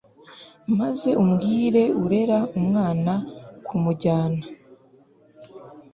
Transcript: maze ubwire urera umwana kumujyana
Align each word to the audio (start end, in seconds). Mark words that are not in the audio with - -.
maze 0.79 1.09
ubwire 1.23 1.83
urera 2.03 2.39
umwana 2.59 3.13
kumujyana 3.65 4.43